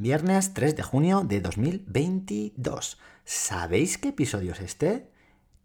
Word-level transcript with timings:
Viernes 0.00 0.54
3 0.54 0.76
de 0.76 0.82
junio 0.84 1.24
de 1.24 1.40
2022. 1.40 2.98
¿Sabéis 3.24 3.98
qué 3.98 4.10
episodio 4.10 4.52
es 4.52 4.60
este? 4.60 5.08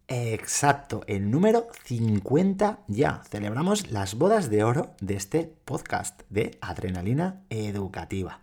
Exacto, 0.08 1.04
el 1.06 1.30
número 1.30 1.68
50 1.84 2.80
ya. 2.88 3.22
Celebramos 3.30 3.92
las 3.92 4.16
bodas 4.16 4.50
de 4.50 4.64
oro 4.64 4.96
de 5.02 5.14
este 5.18 5.54
podcast 5.66 6.24
de 6.32 6.58
Adrenalina 6.62 7.44
Educativa. 7.52 8.40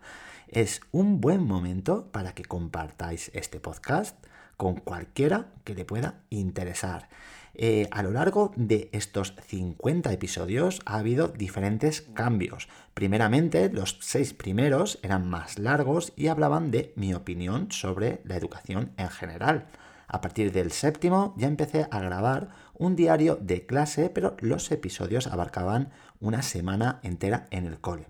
Es 0.51 0.81
un 0.91 1.21
buen 1.21 1.47
momento 1.47 2.11
para 2.11 2.33
que 2.33 2.43
compartáis 2.43 3.31
este 3.33 3.61
podcast 3.61 4.17
con 4.57 4.75
cualquiera 4.75 5.45
que 5.63 5.75
le 5.75 5.85
pueda 5.85 6.15
interesar. 6.29 7.07
Eh, 7.53 7.87
a 7.89 8.03
lo 8.03 8.11
largo 8.11 8.51
de 8.57 8.89
estos 8.91 9.33
50 9.47 10.11
episodios 10.11 10.81
ha 10.85 10.97
habido 10.97 11.29
diferentes 11.29 12.01
cambios. 12.01 12.67
Primeramente, 12.93 13.69
los 13.69 13.97
seis 14.01 14.33
primeros 14.33 14.99
eran 15.03 15.29
más 15.29 15.57
largos 15.57 16.11
y 16.17 16.27
hablaban 16.27 16.69
de 16.69 16.91
mi 16.97 17.13
opinión 17.13 17.71
sobre 17.71 18.19
la 18.25 18.35
educación 18.35 18.91
en 18.97 19.07
general. 19.07 19.67
A 20.09 20.19
partir 20.19 20.51
del 20.51 20.73
séptimo 20.73 21.33
ya 21.37 21.47
empecé 21.47 21.87
a 21.91 21.99
grabar 22.01 22.49
un 22.73 22.97
diario 22.97 23.37
de 23.37 23.65
clase, 23.65 24.09
pero 24.09 24.35
los 24.41 24.69
episodios 24.73 25.27
abarcaban 25.27 25.91
una 26.19 26.41
semana 26.41 26.99
entera 27.03 27.47
en 27.51 27.67
el 27.67 27.79
cole. 27.79 28.07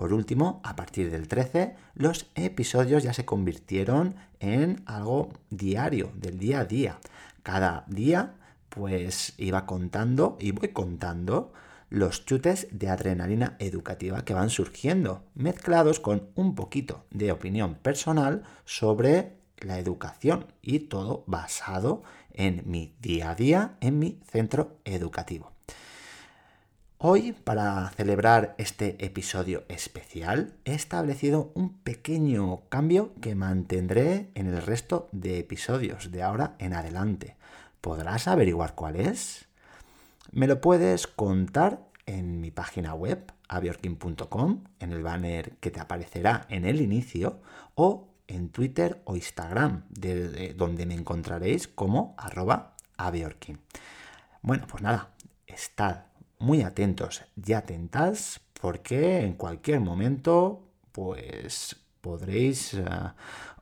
Por 0.00 0.14
último, 0.14 0.62
a 0.64 0.76
partir 0.76 1.10
del 1.10 1.28
13, 1.28 1.74
los 1.92 2.30
episodios 2.34 3.02
ya 3.02 3.12
se 3.12 3.26
convirtieron 3.26 4.14
en 4.38 4.82
algo 4.86 5.28
diario, 5.50 6.10
del 6.14 6.38
día 6.38 6.60
a 6.60 6.64
día. 6.64 6.98
Cada 7.42 7.84
día 7.86 8.32
pues 8.70 9.34
iba 9.36 9.66
contando 9.66 10.38
y 10.40 10.52
voy 10.52 10.68
contando 10.68 11.52
los 11.90 12.24
chutes 12.24 12.68
de 12.72 12.88
adrenalina 12.88 13.56
educativa 13.58 14.24
que 14.24 14.32
van 14.32 14.48
surgiendo, 14.48 15.22
mezclados 15.34 16.00
con 16.00 16.30
un 16.34 16.54
poquito 16.54 17.04
de 17.10 17.30
opinión 17.30 17.74
personal 17.74 18.44
sobre 18.64 19.36
la 19.58 19.78
educación 19.78 20.46
y 20.62 20.78
todo 20.78 21.24
basado 21.26 22.04
en 22.32 22.62
mi 22.64 22.94
día 23.02 23.32
a 23.32 23.34
día 23.34 23.76
en 23.82 23.98
mi 23.98 24.18
centro 24.24 24.78
educativo. 24.86 25.52
Hoy, 27.02 27.32
para 27.32 27.88
celebrar 27.96 28.54
este 28.58 29.02
episodio 29.02 29.64
especial, 29.68 30.52
he 30.66 30.74
establecido 30.74 31.50
un 31.54 31.72
pequeño 31.78 32.68
cambio 32.68 33.14
que 33.22 33.34
mantendré 33.34 34.30
en 34.34 34.48
el 34.48 34.60
resto 34.60 35.08
de 35.10 35.38
episodios 35.38 36.10
de 36.12 36.22
ahora 36.22 36.56
en 36.58 36.74
adelante. 36.74 37.36
¿Podrás 37.80 38.28
averiguar 38.28 38.74
cuál 38.74 38.96
es? 38.96 39.46
Me 40.30 40.46
lo 40.46 40.60
puedes 40.60 41.06
contar 41.06 41.80
en 42.04 42.42
mi 42.42 42.50
página 42.50 42.92
web, 42.92 43.32
abiorkin.com, 43.48 44.64
en 44.78 44.92
el 44.92 45.02
banner 45.02 45.52
que 45.52 45.70
te 45.70 45.80
aparecerá 45.80 46.44
en 46.50 46.66
el 46.66 46.82
inicio, 46.82 47.40
o 47.76 48.08
en 48.26 48.50
Twitter 48.50 49.00
o 49.06 49.16
Instagram, 49.16 49.84
donde 50.54 50.84
me 50.84 50.96
encontraréis 50.96 51.66
como 51.66 52.14
arroba 52.18 52.74
abiorkin. 52.98 53.58
Bueno, 54.42 54.66
pues 54.68 54.82
nada, 54.82 55.14
estad 55.46 56.09
muy 56.40 56.62
atentos 56.62 57.22
y 57.36 57.52
atentas 57.52 58.40
porque 58.60 59.20
en 59.20 59.34
cualquier 59.34 59.80
momento 59.80 60.66
pues 60.90 61.76
podréis 62.00 62.74
eh, 62.74 62.84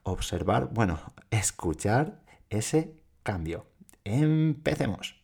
observar, 0.05 0.71
bueno, 0.73 0.99
escuchar 1.31 2.21
ese 2.49 2.95
cambio. 3.23 3.67
Empecemos. 4.05 5.17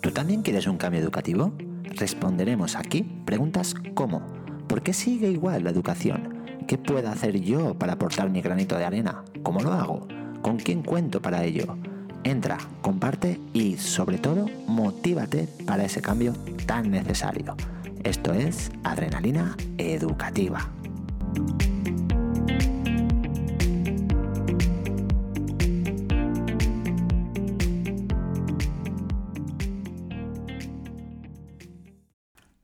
¿Tú 0.00 0.10
también 0.10 0.42
quieres 0.42 0.66
un 0.66 0.78
cambio 0.78 1.00
educativo? 1.00 1.52
Responderemos 1.84 2.74
aquí 2.76 3.02
preguntas 3.24 3.74
como 3.94 4.26
¿por 4.68 4.82
qué 4.82 4.92
sigue 4.92 5.30
igual 5.30 5.64
la 5.64 5.70
educación? 5.70 6.42
¿Qué 6.66 6.78
puedo 6.78 7.08
hacer 7.08 7.40
yo 7.40 7.78
para 7.78 7.94
aportar 7.94 8.30
mi 8.30 8.40
granito 8.40 8.76
de 8.76 8.84
arena? 8.84 9.24
¿Cómo 9.42 9.60
lo 9.60 9.72
hago? 9.72 10.08
¿Con 10.40 10.56
quién 10.56 10.82
cuento 10.82 11.20
para 11.20 11.44
ello? 11.44 11.76
Entra, 12.24 12.58
comparte 12.82 13.40
y 13.52 13.76
sobre 13.78 14.16
todo 14.18 14.46
motívate 14.66 15.48
para 15.66 15.84
ese 15.84 16.00
cambio 16.00 16.34
tan 16.66 16.90
necesario. 16.90 17.56
Esto 18.04 18.32
es 18.32 18.70
Adrenalina 18.84 19.56
Educativa. 19.76 20.70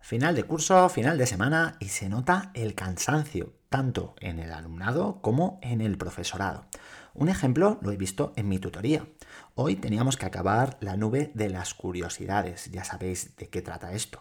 Final 0.01 0.35
de 0.35 0.45
curso, 0.45 0.89
final 0.89 1.19
de 1.19 1.27
semana 1.27 1.77
y 1.81 1.89
se 1.89 2.09
nota 2.09 2.51
el 2.55 2.75
cansancio, 2.75 3.53
tanto 3.69 4.15
en 4.21 4.39
el 4.39 4.53
alumnado 4.53 5.21
como 5.21 5.59
en 5.63 5.81
el 5.81 5.99
profesorado. 5.99 6.65
Un 7.19 7.29
ejemplo 7.29 7.79
lo 7.83 7.91
he 7.91 7.97
visto 7.97 8.33
en 8.37 8.49
mi 8.49 8.61
tutoría. 8.61 9.05
Hoy 9.57 9.75
teníamos 9.75 10.17
que 10.17 10.27
acabar 10.27 10.77
la 10.81 10.97
nube 10.97 11.33
de 11.35 11.49
las 11.49 11.75
curiosidades, 11.75 12.71
ya 12.71 12.85
sabéis 12.85 13.35
de 13.37 13.49
qué 13.49 13.61
trata 13.61 13.93
esto. 13.93 14.21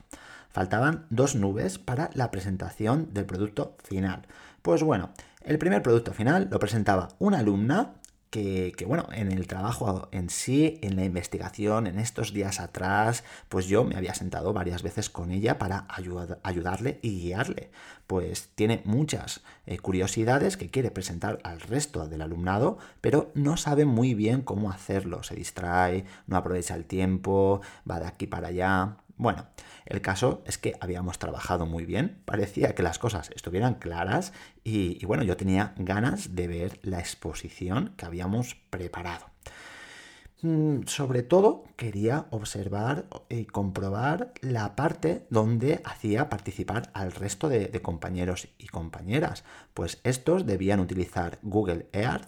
Faltaban 0.50 1.06
dos 1.12 1.36
nubes 1.36 1.78
para 1.78 2.10
la 2.16 2.32
presentación 2.32 3.14
del 3.14 3.28
producto 3.28 3.78
final. 3.84 4.24
Pues 4.64 4.82
bueno, 4.82 5.12
el 5.44 5.60
primer 5.60 5.84
producto 5.84 6.12
final 6.12 6.48
lo 6.50 6.58
presentaba 6.58 7.10
una 7.20 7.38
alumna 7.38 7.94
que, 8.38 8.86
bueno, 8.86 9.08
en 9.14 9.32
el 9.32 9.48
trabajo 9.48 10.10
en 10.12 10.30
sí, 10.30 10.80
en 10.84 10.96
la 10.96 11.06
investigación, 11.06 11.88
en 11.88 11.98
estos 11.98 12.34
días 12.34 12.60
atrás, 12.60 13.24
pues 13.50 13.66
yo 13.66 13.84
me 13.84 13.96
había 13.96 14.14
sentado 14.14 14.54
varias 14.54 14.84
veces 14.84 15.10
con 15.10 15.32
ella 15.32 15.58
para 15.58 15.88
ayudarle 16.44 17.00
y 17.02 17.20
guiarle. 17.20 17.72
Pues 18.06 18.50
tiene 18.54 18.82
muchas 18.86 19.42
eh, 19.66 19.80
curiosidades 19.80 20.56
que 20.56 20.70
quiere 20.70 20.92
presentar 20.92 21.40
al 21.44 21.62
resto 21.62 22.08
del 22.08 22.22
alumnado, 22.22 22.78
pero 23.02 23.32
no 23.34 23.58
sabe 23.58 23.86
muy 23.86 24.14
bien 24.14 24.42
cómo 24.42 24.70
hacerlo. 24.70 25.24
Se 25.24 25.36
distrae, 25.36 26.06
no 26.28 26.38
aprovecha 26.38 26.76
el 26.76 26.86
tiempo, 26.86 27.62
va 27.90 28.00
de 28.00 28.06
aquí 28.06 28.28
para 28.28 28.50
allá. 28.50 28.98
Bueno, 29.18 29.48
el 29.88 30.02
caso 30.02 30.44
es 30.46 30.58
que 30.58 30.76
habíamos 30.80 31.20
trabajado 31.20 31.66
muy 31.66 31.86
bien, 31.86 32.22
parecía 32.26 32.76
que 32.76 32.84
las 32.84 33.00
cosas 33.00 33.32
estuvieran 33.36 33.76
claras 33.76 34.34
y, 34.64 35.04
bueno, 35.06 35.24
yo 35.24 35.38
tenía 35.38 35.74
ganas 35.78 36.36
de 36.36 36.48
ver 36.48 36.80
la 36.84 37.00
exposición 37.00 37.94
que 37.98 38.06
habíamos 38.06 38.56
preparado. 38.70 39.26
Mm, 40.42 40.84
sobre 40.86 41.24
todo 41.24 41.64
quería 41.78 42.28
observar 42.30 43.08
y 43.28 43.46
comprobar 43.46 44.34
la 44.42 44.76
parte 44.76 45.26
donde 45.32 45.82
hacía 45.84 46.30
participar 46.30 46.92
al 46.94 47.12
resto 47.12 47.50
de, 47.50 47.68
de 47.68 47.82
compañeros 47.82 48.50
y 48.60 48.68
compañeras, 48.68 49.44
pues 49.74 50.00
estos 50.04 50.46
debían 50.46 50.80
utilizar 50.80 51.40
Google 51.42 51.88
Earth 51.92 52.28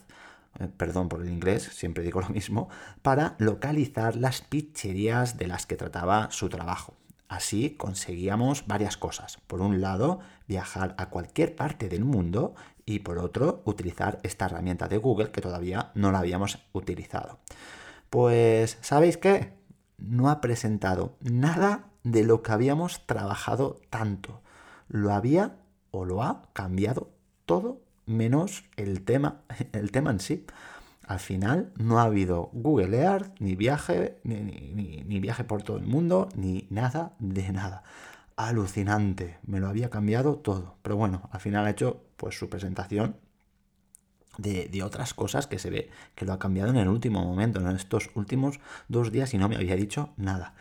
eh, 0.59 0.67
perdón 0.75 1.09
por 1.09 1.21
el 1.21 1.29
inglés, 1.29 1.63
siempre 1.63 2.03
digo 2.03 2.21
lo 2.21 2.29
mismo, 2.29 2.69
para 3.01 3.35
localizar 3.37 4.15
las 4.15 4.41
picherías 4.41 5.37
de 5.37 5.47
las 5.47 5.65
que 5.65 5.75
trataba 5.75 6.31
su 6.31 6.49
trabajo. 6.49 6.95
Así 7.29 7.75
conseguíamos 7.77 8.65
varias 8.67 8.97
cosas. 8.97 9.37
Por 9.47 9.61
un 9.61 9.79
lado, 9.79 10.19
viajar 10.47 10.95
a 10.97 11.09
cualquier 11.09 11.55
parte 11.55 11.87
del 11.87 12.03
mundo 12.03 12.55
y 12.85 12.99
por 12.99 13.19
otro, 13.19 13.61
utilizar 13.65 14.19
esta 14.23 14.47
herramienta 14.47 14.87
de 14.87 14.97
Google 14.97 15.29
que 15.29 15.41
todavía 15.41 15.91
no 15.93 16.11
la 16.11 16.19
habíamos 16.19 16.57
utilizado. 16.73 17.37
Pues, 18.09 18.79
¿sabéis 18.81 19.17
qué? 19.17 19.53
No 19.99 20.31
ha 20.31 20.41
presentado 20.41 21.15
nada 21.21 21.85
de 22.03 22.23
lo 22.23 22.41
que 22.41 22.51
habíamos 22.51 23.05
trabajado 23.05 23.79
tanto. 23.91 24.41
Lo 24.87 25.13
había 25.13 25.55
o 25.91 26.03
lo 26.03 26.23
ha 26.23 26.41
cambiado 26.53 27.09
todo 27.45 27.79
menos 28.07 28.63
el 28.75 29.03
tema, 29.03 29.41
el 29.71 29.91
tema 29.91 30.09
en 30.09 30.19
sí. 30.19 30.45
Al 31.09 31.19
final 31.19 31.73
no 31.75 31.97
ha 31.97 32.03
habido 32.03 32.51
Google 32.53 32.95
Earth, 32.95 33.33
ni 33.39 33.55
viaje, 33.55 34.19
ni, 34.23 35.19
viaje 35.19 35.43
por 35.43 35.63
todo 35.63 35.77
el 35.77 35.87
mundo, 35.87 36.29
ni 36.35 36.67
nada 36.69 37.13
de 37.17 37.51
nada. 37.51 37.81
Alucinante, 38.35 39.39
me 39.41 39.59
lo 39.59 39.67
había 39.67 39.89
cambiado 39.89 40.35
todo. 40.35 40.75
Pero 40.83 40.97
bueno, 40.97 41.27
al 41.31 41.39
final 41.39 41.65
ha 41.65 41.71
hecho 41.71 42.03
pues 42.15 42.37
su 42.37 42.47
presentación 42.47 43.15
de, 44.37 44.83
otras 44.83 45.15
cosas 45.15 45.47
que 45.47 45.57
se 45.57 45.71
ve 45.71 45.89
que 46.13 46.25
lo 46.25 46.33
ha 46.33 46.37
cambiado 46.37 46.69
en 46.69 46.77
el 46.77 46.87
último 46.87 47.25
momento, 47.25 47.59
en 47.59 47.75
estos 47.75 48.11
últimos 48.13 48.59
dos 48.87 49.11
días 49.11 49.33
y 49.33 49.39
no 49.39 49.49
me 49.49 49.55
había 49.55 49.75
dicho 49.75 50.13
nada. 50.15 50.53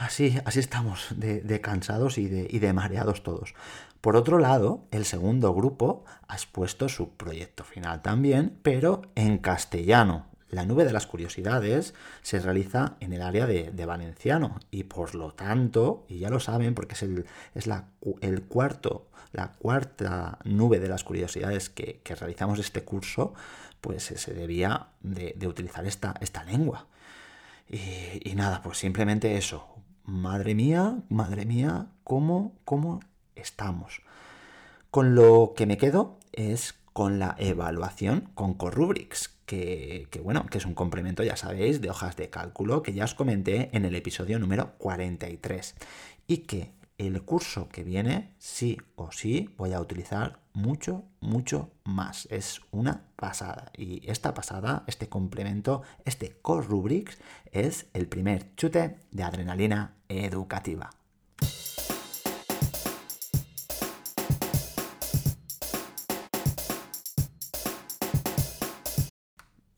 Así, 0.00 0.38
así 0.46 0.60
estamos, 0.60 1.08
de, 1.14 1.60
cansados 1.60 2.16
y 2.16 2.26
de, 2.26 2.72
mareados 2.72 3.22
todos. 3.22 3.52
Por 4.00 4.16
otro 4.16 4.38
lado, 4.38 4.86
el 4.92 5.04
segundo 5.04 5.52
grupo 5.52 6.06
ha 6.26 6.36
expuesto 6.36 6.88
su 6.88 7.10
proyecto 7.10 7.64
final 7.64 8.00
también, 8.00 8.58
pero 8.62 9.02
en 9.14 9.36
castellano. 9.36 10.24
La 10.48 10.64
nube 10.64 10.86
de 10.86 10.94
las 10.94 11.06
curiosidades 11.06 11.92
se 12.22 12.40
realiza 12.40 12.96
en 13.00 13.12
el 13.12 13.20
área 13.20 13.44
de, 13.44 13.84
valenciano 13.84 14.58
y 14.70 14.84
por 14.84 15.14
lo 15.14 15.34
tanto, 15.34 16.06
y 16.08 16.20
ya 16.20 16.30
lo 16.30 16.40
saben 16.40 16.74
porque 16.74 16.94
es, 16.94 17.02
el, 17.02 17.26
la, 17.66 17.84
cuarto, 18.48 19.06
la 19.32 19.52
cuarta 19.52 20.38
nube 20.44 20.80
de 20.80 20.88
las 20.88 21.04
curiosidades 21.04 21.68
que, 21.68 22.00
realizamos 22.18 22.58
este 22.58 22.84
curso, 22.84 23.34
pues 23.82 24.04
se 24.04 24.32
debía 24.32 24.86
de, 25.02 25.36
utilizar 25.46 25.84
esta, 25.84 26.14
esta 26.22 26.42
lengua. 26.44 26.86
Y, 27.68 28.28
y, 28.28 28.34
nada, 28.34 28.62
pues 28.62 28.78
simplemente 28.78 29.36
eso. 29.36 29.79
Madre 30.10 30.56
mía, 30.56 31.04
madre 31.08 31.46
mía, 31.46 31.86
cómo, 32.02 32.58
cómo 32.64 32.98
estamos. 33.36 34.02
Con 34.90 35.14
lo 35.14 35.52
que 35.56 35.66
me 35.66 35.78
quedo 35.78 36.18
es 36.32 36.74
con 36.92 37.20
la 37.20 37.36
evaluación 37.38 38.28
con 38.34 38.54
Corrubrics, 38.54 39.38
que, 39.46 40.08
que, 40.10 40.18
bueno, 40.18 40.46
que 40.46 40.58
es 40.58 40.66
un 40.66 40.74
complemento, 40.74 41.22
ya 41.22 41.36
sabéis, 41.36 41.80
de 41.80 41.90
hojas 41.90 42.16
de 42.16 42.28
cálculo 42.28 42.82
que 42.82 42.92
ya 42.92 43.04
os 43.04 43.14
comenté 43.14 43.70
en 43.72 43.84
el 43.84 43.94
episodio 43.94 44.40
número 44.40 44.72
43 44.78 45.76
y 46.26 46.38
que 46.38 46.72
el 47.06 47.22
curso 47.22 47.68
que 47.68 47.82
viene, 47.82 48.34
sí 48.38 48.76
o 48.94 49.10
sí, 49.10 49.54
voy 49.56 49.72
a 49.72 49.80
utilizar 49.80 50.40
mucho, 50.52 51.04
mucho 51.20 51.70
más. 51.84 52.26
Es 52.30 52.60
una 52.70 53.04
pasada. 53.16 53.72
Y 53.74 54.08
esta 54.10 54.34
pasada, 54.34 54.84
este 54.86 55.08
complemento, 55.08 55.82
este 56.04 56.36
Core 56.42 56.66
Rubrics, 56.66 57.18
es 57.52 57.86
el 57.94 58.06
primer 58.06 58.54
chute 58.56 58.98
de 59.10 59.22
adrenalina 59.22 59.94
educativa. 60.08 60.90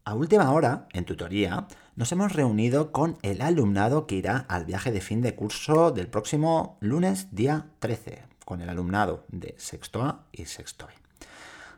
A 0.04 0.14
última 0.14 0.50
hora, 0.50 0.88
en 0.93 1.04
tutoría, 1.04 1.69
nos 1.94 2.10
hemos 2.10 2.32
reunido 2.32 2.90
con 2.90 3.19
el 3.22 3.40
alumnado 3.40 4.08
que 4.08 4.16
irá 4.16 4.46
al 4.49 4.64
viaje 4.64 4.90
de 4.90 5.00
fin 5.00 5.22
de 5.22 5.37
curso 5.37 5.93
del 5.93 6.08
próximo 6.08 6.76
lunes 6.81 7.28
día 7.31 7.66
13, 7.78 8.25
con 8.44 8.60
el 8.62 8.69
alumnado 8.69 9.25
de 9.28 9.54
sexto 9.58 10.02
A 10.02 10.26
y 10.32 10.46
sexto 10.46 10.88
B. 10.88 10.93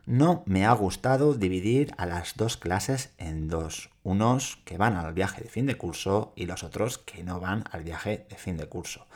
No 0.06 0.42
me 0.46 0.64
ha 0.64 0.72
gustado 0.72 1.34
dividir 1.34 1.92
a 1.98 2.06
las 2.06 2.34
dos 2.34 2.56
clases 2.56 3.12
en 3.18 3.48
dos, 3.48 3.90
unos 4.04 4.58
que 4.64 4.78
van 4.78 4.96
al 4.96 5.12
viaje 5.12 5.42
de 5.42 5.50
fin 5.50 5.66
de 5.66 5.76
curso 5.76 6.32
y 6.34 6.46
los 6.46 6.64
otros 6.64 6.96
que 6.96 7.24
no 7.24 7.40
van 7.40 7.64
al 7.72 7.82
viaje 7.82 8.26
de 8.30 8.36
fin 8.36 8.56
de 8.56 8.66
curso. 8.66 9.06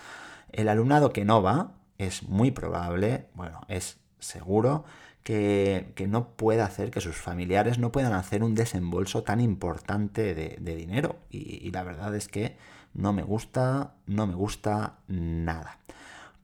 El 0.52 0.68
alumnado 0.68 1.14
que 1.14 1.24
no 1.24 1.40
va 1.40 1.72
es 1.96 2.24
muy 2.24 2.50
probable, 2.50 3.28
bueno, 3.32 3.62
es 3.68 3.96
seguro 4.18 4.84
que, 5.28 6.06
no 6.08 6.30
pueda 6.30 6.64
hacer, 6.64 6.90
que 6.90 7.02
sus 7.02 7.16
familiares 7.16 7.78
no 7.78 7.92
puedan 7.92 8.14
hacer 8.14 8.42
un 8.42 8.54
desembolso 8.54 9.24
tan 9.24 9.42
importante 9.42 10.34
de, 10.34 10.76
dinero. 10.76 11.16
Y, 11.30 11.70
la 11.70 11.82
verdad 11.82 12.14
es 12.14 12.28
que 12.28 12.56
no 12.94 13.12
me 13.12 13.22
gusta, 13.22 13.92
no 14.06 14.26
me 14.26 14.34
gusta 14.34 15.00
nada. 15.06 15.80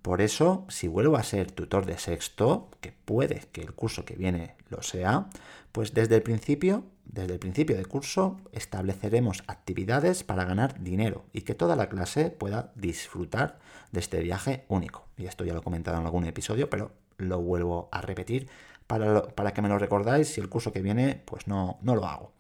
Por 0.03 0.21
eso, 0.21 0.67
si 0.69 0.87
vuelvo 0.87 1.17
a 1.17 1.23
ser 1.23 1.51
tutor 1.51 1.87
de 1.87 1.97
sexto, 1.97 2.69
que 2.83 2.93
puede 2.93 3.49
que 3.53 3.63
el 3.63 3.73
curso 3.73 4.05
que 4.05 4.17
viene 4.17 4.55
lo 4.69 4.83
sea, 4.83 5.31
pues 5.73 5.95
desde 5.95 6.17
el 6.17 6.23
principio, 6.23 6.85
desde 7.07 7.33
el 7.33 7.39
principio 7.39 7.77
del 7.77 7.89
curso, 7.89 8.39
estableceremos 8.53 9.45
actividades 9.47 10.25
para 10.25 10.45
ganar 10.45 10.83
dinero 10.83 11.25
y 11.33 11.41
que 11.41 11.55
toda 11.55 11.75
la 11.75 11.89
clase 11.89 12.29
pueda 12.29 12.71
disfrutar 12.75 13.59
de 13.93 14.01
este 14.01 14.21
viaje 14.21 14.67
único. 14.69 15.07
Y 15.17 15.25
esto 15.25 15.43
ya 15.47 15.55
lo 15.55 15.61
he 15.61 15.65
comentado 15.65 15.99
en 15.99 16.05
algún 16.05 16.27
episodio, 16.27 16.69
pero 16.69 16.93
lo 17.17 17.41
vuelvo 17.41 17.89
a 17.93 18.01
repetir 18.01 18.49
para, 18.87 19.53
que 19.53 19.63
me 19.63 19.69
lo 19.69 19.79
recordáis 19.79 20.29
si 20.29 20.41
el 20.41 20.49
curso 20.49 20.73
que 20.73 20.83
viene 20.83 21.23
pues 21.25 21.47
no, 21.47 21.79
no 21.83 21.95
lo 21.95 22.07
hago. 22.07 22.33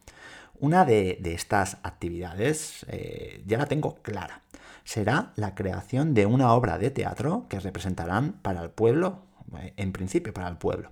Una 0.60 0.84
de, 0.84 1.20
estas 1.24 1.78
actividades 1.82 2.86
eh, 2.88 3.42
ya 3.46 3.58
la 3.58 3.66
tengo 3.66 3.96
clara. 3.96 4.42
Será 4.84 5.32
la 5.36 5.54
creación 5.54 6.14
de 6.14 6.26
una 6.26 6.52
obra 6.52 6.78
de 6.78 6.90
teatro 6.90 7.46
que 7.48 7.60
representarán 7.60 8.32
para 8.42 8.62
el 8.62 8.70
pueblo, 8.70 9.22
eh, 9.58 9.72
en 9.76 9.92
principio 9.92 10.32
para 10.32 10.48
el 10.48 10.56
pueblo. 10.56 10.90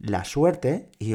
La 0.00 0.24
suerte 0.24 0.90
y, 0.98 1.14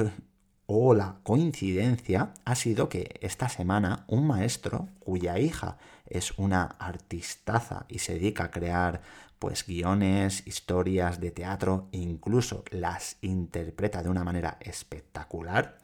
o 0.68 0.94
la 0.94 1.18
coincidencia 1.24 2.34
ha 2.46 2.56
sido 2.56 2.90
que 2.90 3.20
esta 3.22 3.50
semana 3.50 4.06
un 4.08 4.28
maestro 4.28 4.88
cuya 5.00 5.38
hija 5.40 5.78
es 6.08 6.38
una 6.38 6.64
artistaza 6.80 7.86
y 7.90 8.00
se 8.00 8.14
dedica 8.14 8.46
a 8.46 8.52
crear 8.52 9.02
pues 9.40 9.66
guiones, 9.66 10.46
historias 10.48 11.20
de 11.20 11.32
teatro 11.32 11.88
e 11.92 11.98
incluso 11.98 12.64
las 12.72 13.18
interpreta 13.22 14.02
de 14.02 14.10
una 14.10 14.24
manera 14.24 14.58
espectacular, 14.62 15.78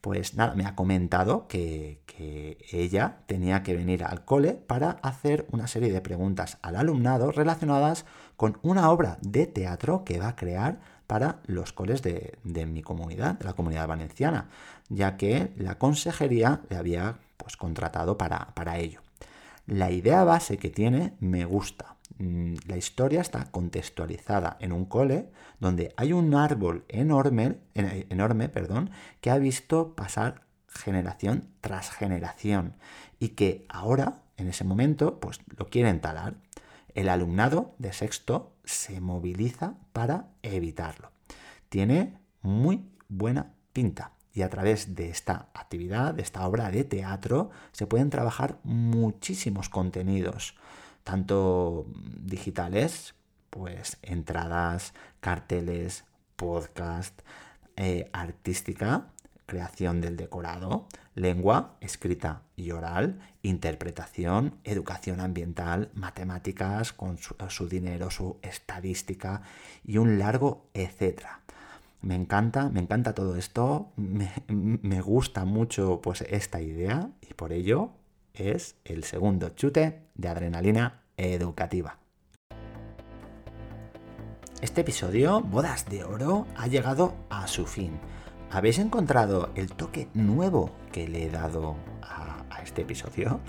pues 0.00 0.34
nada, 0.34 0.54
me 0.54 0.66
ha 0.66 0.74
comentado 0.74 1.46
que, 1.48 2.00
que, 2.06 2.58
ella 2.70 3.18
tenía 3.26 3.62
que 3.62 3.76
venir 3.76 4.04
al 4.04 4.24
cole 4.24 4.52
para 4.54 4.90
hacer 5.02 5.46
una 5.50 5.66
serie 5.66 5.92
de 5.92 6.00
preguntas 6.00 6.58
al 6.62 6.76
alumnado 6.76 7.32
relacionadas 7.32 8.06
con 8.36 8.58
una 8.62 8.90
obra 8.90 9.18
de 9.20 9.46
teatro 9.46 10.04
que 10.04 10.18
va 10.18 10.28
a 10.28 10.36
crear 10.36 10.80
para 11.06 11.40
los 11.46 11.72
coles 11.72 12.02
de, 12.02 12.38
de 12.44 12.66
mi 12.66 12.82
comunidad, 12.82 13.38
de 13.38 13.44
la 13.44 13.52
comunidad 13.52 13.88
valenciana, 13.88 14.48
ya 14.88 15.16
que 15.16 15.52
la 15.56 15.78
consejería 15.78 16.60
le 16.70 16.76
había 16.76 17.18
pues 17.36 17.56
contratado 17.56 18.16
para, 18.18 18.54
para 18.54 18.78
ello. 18.78 19.05
La 19.66 19.90
idea 19.90 20.24
base 20.24 20.58
que 20.58 20.70
tiene 20.70 21.14
me 21.20 21.44
gusta, 21.44 21.96
Mm, 22.18 22.54
la 22.66 22.76
historia 22.76 23.20
está 23.20 23.50
contextualizada 23.50 24.56
en 24.60 24.72
un 24.72 24.86
cole 24.86 25.30
donde 25.60 25.92
hay 25.96 26.12
un 26.12 26.34
árbol 26.34 26.84
enorme, 26.88 27.58
enorme 27.74 28.48
perdón, 28.48 28.90
que 29.20 29.30
ha 29.30 29.38
visto 29.38 29.94
pasar 29.94 30.42
generación 30.68 31.48
tras 31.60 31.90
generación 31.90 32.74
y 33.18 33.30
que 33.30 33.66
ahora, 33.68 34.22
en 34.36 34.48
ese 34.48 34.64
momento, 34.64 35.20
pues 35.20 35.40
lo 35.56 35.68
quieren 35.68 36.00
talar. 36.00 36.36
El 36.94 37.08
alumnado 37.10 37.74
de 37.78 37.92
sexto 37.92 38.54
se 38.64 39.00
moviliza 39.00 39.74
para 39.92 40.28
evitarlo. 40.42 41.10
Tiene 41.68 42.18
muy 42.40 42.88
buena 43.08 43.52
pinta 43.72 44.15
y 44.36 44.42
a 44.42 44.50
través 44.50 44.94
de 44.94 45.08
esta 45.08 45.48
actividad, 45.54 46.12
de 46.14 46.22
esta 46.22 46.46
obra 46.46 46.70
de 46.70 46.84
teatro, 46.84 47.50
se 47.72 47.86
pueden 47.86 48.10
trabajar 48.10 48.58
muchísimos 48.64 49.70
contenidos 49.70 50.54
tanto 51.04 51.86
digitales, 51.94 53.14
pues 53.48 53.96
entradas, 54.02 54.92
carteles, 55.20 56.04
podcast, 56.36 57.22
eh, 57.76 58.10
artística, 58.12 59.06
creación 59.46 60.02
del 60.02 60.18
decorado, 60.18 60.86
lengua, 61.14 61.76
escrita 61.80 62.42
y 62.56 62.72
oral, 62.72 63.20
interpretación, 63.42 64.58
educación 64.64 65.20
ambiental, 65.20 65.90
matemáticas 65.94 66.92
con 66.92 67.16
su, 67.16 67.68
dinero, 67.68 68.10
su 68.10 68.38
estadística 68.42 69.40
y 69.82 69.96
un 69.96 70.18
largo 70.18 70.66
etcétera. 70.74 71.40
Me 72.00 72.14
encanta, 72.14 72.68
me 72.68 72.80
encanta 72.80 73.14
todo 73.14 73.36
esto, 73.36 73.92
me, 73.96 74.32
me 74.48 75.00
gusta 75.00 75.44
mucho 75.44 76.00
pues 76.02 76.22
esta 76.22 76.60
idea 76.60 77.10
y 77.20 77.34
por 77.34 77.52
ello 77.52 77.90
es 78.34 78.76
el 78.84 79.04
segundo 79.04 79.50
chute 79.50 80.02
de 80.14 80.28
adrenalina 80.28 81.02
educativa. 81.16 81.98
Este 84.62 84.80
episodio, 84.80 85.42
Bodas 85.42 85.86
de 85.86 86.02
Oro, 86.04 86.46
ha 86.56 86.66
llegado 86.66 87.14
a 87.28 87.46
su 87.46 87.66
fin. 87.66 87.92
¿Habéis 88.50 88.78
encontrado 88.78 89.50
el 89.54 89.72
toque 89.72 90.08
nuevo 90.14 90.70
que 90.92 91.08
le 91.08 91.24
he 91.24 91.30
dado 91.30 91.76
a, 92.02 92.44
este 92.62 92.82
episodio? 92.82 93.40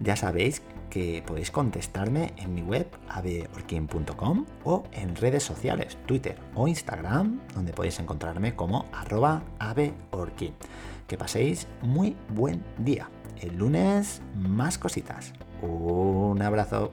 Ya 0.00 0.16
sabéis 0.16 0.62
que 0.90 1.22
podéis 1.26 1.50
contestarme 1.50 2.32
en 2.36 2.54
mi 2.54 2.62
web 2.62 2.86
abeorkin.com 3.08 4.46
o 4.64 4.84
en 4.92 5.16
redes 5.16 5.42
sociales, 5.42 5.98
Twitter 6.06 6.38
o 6.54 6.68
Instagram, 6.68 7.40
donde 7.54 7.72
podéis 7.72 7.98
encontrarme 8.00 8.54
como 8.54 8.86
arroba. 8.92 9.42
Que 11.06 11.16
paséis 11.16 11.66
muy 11.82 12.16
buen 12.28 12.62
día. 12.78 13.08
El 13.40 13.56
lunes 13.56 14.20
más 14.34 14.78
cositas. 14.78 15.32
Un 15.62 16.42
abrazo. 16.42 16.92